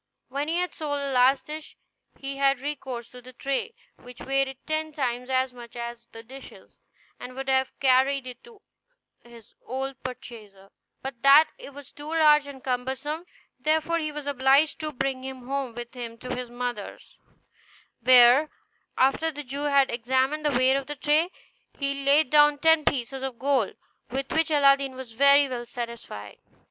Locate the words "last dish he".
1.11-2.37